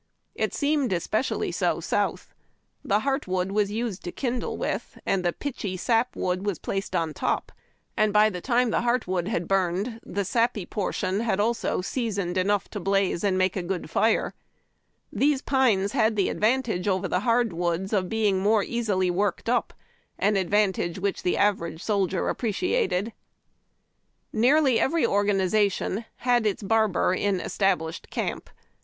It 0.33 0.51
seemed 0.51 0.91
especially 0.93 1.51
so 1.51 1.79
South. 1.79 2.33
Tlie 2.87 3.01
heart 3.01 3.27
wood 3.27 3.51
was 3.51 3.69
used 3.71 4.03
to 4.05 4.11
kindle 4.11 4.57
with, 4.57 4.97
and 5.05 5.23
the 5.23 5.31
pitchy 5.31 5.77
sap 5.77 6.15
wood 6.15 6.41
placed 6.63 6.95
on 6.95 7.13
top, 7.13 7.51
and 7.95 8.11
by 8.11 8.31
the 8.31 8.41
time 8.41 8.71
the 8.71 8.81
heart 8.81 9.07
wood 9.07 9.27
had 9.27 9.47
burned 9.47 9.99
the 10.03 10.25
sappy 10.25 10.65
portion 10.65 11.19
had 11.19 11.39
also 11.39 11.81
seasoned 11.81 12.35
enough 12.35 12.67
to 12.69 12.79
blaze 12.79 13.23
and 13.23 13.37
make 13.37 13.55
a 13.55 13.61
good 13.61 13.91
fire. 13.91 14.33
These 15.13 15.43
})ines 15.43 15.91
had 15.91 16.13
88 16.13 16.15
HABD 16.15 16.15
TACK 16.15 16.15
AND 16.15 16.15
COFFEE. 16.15 16.15
the 16.23 16.29
advantage 16.29 16.87
over 16.87 17.07
tlie 17.07 17.21
hard 17.21 17.53
woods 17.53 17.93
of 17.93 18.05
beinc^ 18.05 18.39
more 18.41 18.63
easily 18.63 19.11
worked 19.11 19.47
up 19.49 19.71
•—an 20.27 20.35
advantage 20.35 20.97
which 20.97 21.21
the 21.21 21.37
average 21.37 21.83
soldier 21.83 22.27
appreciated. 22.27 23.13
Nearly 24.33 24.79
every 24.79 25.05
organization 25.05 26.05
had 26.15 26.47
its 26.47 26.63
barber 26.63 27.13
in 27.13 27.39
established 27.39 28.09
camp. 28.09 28.49